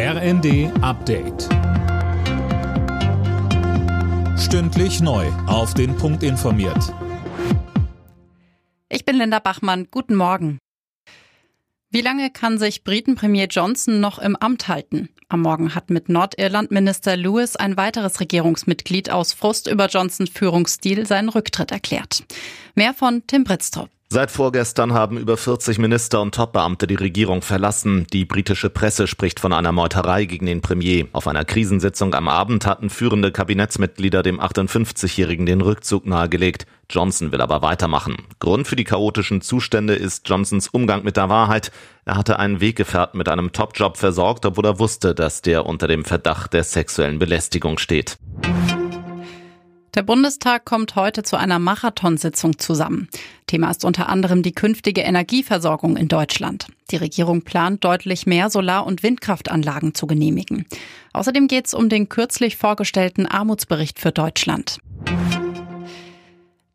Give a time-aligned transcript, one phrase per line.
[0.00, 1.48] RND Update.
[4.38, 5.26] Stündlich neu.
[5.48, 6.94] Auf den Punkt informiert.
[8.88, 9.88] Ich bin Linda Bachmann.
[9.90, 10.58] Guten Morgen.
[11.90, 15.08] Wie lange kann sich Briten-Premier Johnson noch im Amt halten?
[15.28, 21.28] Am Morgen hat mit Nordirland-Minister Lewis ein weiteres Regierungsmitglied aus Frust über Johnsons Führungsstil seinen
[21.28, 22.22] Rücktritt erklärt.
[22.76, 23.90] Mehr von Tim Britztrup.
[24.10, 28.06] Seit vorgestern haben über 40 Minister und Topbeamte die Regierung verlassen.
[28.10, 31.06] Die britische Presse spricht von einer Meuterei gegen den Premier.
[31.12, 36.66] Auf einer Krisensitzung am Abend hatten führende Kabinettsmitglieder dem 58-Jährigen den Rückzug nahegelegt.
[36.88, 38.16] Johnson will aber weitermachen.
[38.38, 41.70] Grund für die chaotischen Zustände ist Johnsons Umgang mit der Wahrheit.
[42.06, 46.06] Er hatte einen Weggefährten mit einem Topjob versorgt, obwohl er wusste, dass der unter dem
[46.06, 48.16] Verdacht der sexuellen Belästigung steht.
[49.98, 53.08] Der Bundestag kommt heute zu einer Marathonsitzung zusammen.
[53.48, 56.68] Thema ist unter anderem die künftige Energieversorgung in Deutschland.
[56.92, 60.66] Die Regierung plant deutlich mehr Solar- und Windkraftanlagen zu genehmigen.
[61.14, 64.78] Außerdem geht es um den kürzlich vorgestellten Armutsbericht für Deutschland.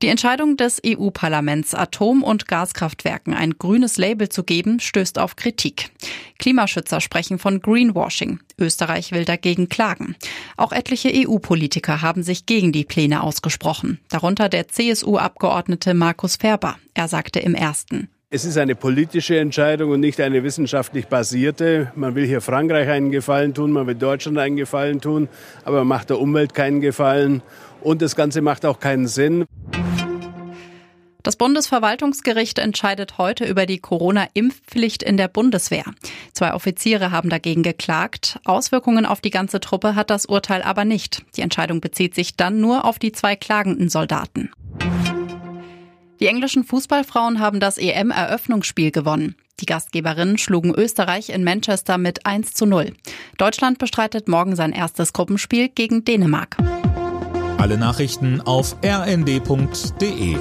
[0.03, 5.91] Die Entscheidung des EU-Parlaments, Atom- und Gaskraftwerken ein grünes Label zu geben, stößt auf Kritik.
[6.39, 8.41] Klimaschützer sprechen von Greenwashing.
[8.59, 10.17] Österreich will dagegen klagen.
[10.57, 16.75] Auch etliche EU-Politiker haben sich gegen die Pläne ausgesprochen, darunter der CSU-Abgeordnete Markus Ferber.
[16.93, 18.09] Er sagte im ersten.
[18.29, 21.93] Es ist eine politische Entscheidung und nicht eine wissenschaftlich basierte.
[21.95, 25.29] Man will hier Frankreich einen Gefallen tun, man will Deutschland einen Gefallen tun,
[25.63, 27.41] aber man macht der Umwelt keinen Gefallen.
[27.79, 29.45] Und das Ganze macht auch keinen Sinn.
[31.23, 35.85] Das Bundesverwaltungsgericht entscheidet heute über die Corona-Impfpflicht in der Bundeswehr.
[36.33, 38.39] Zwei Offiziere haben dagegen geklagt.
[38.43, 41.23] Auswirkungen auf die ganze Truppe hat das Urteil aber nicht.
[41.38, 44.51] Die Entscheidung bezieht sich dann nur auf die zwei klagenden Soldaten.
[46.19, 49.35] Die englischen Fußballfrauen haben das EM-Eröffnungsspiel gewonnen.
[49.61, 52.94] Die Gastgeberinnen schlugen Österreich in Manchester mit 1 zu 0.
[53.38, 56.57] Deutschland bestreitet morgen sein erstes Gruppenspiel gegen Dänemark.
[57.57, 60.35] Alle Nachrichten auf rnd.de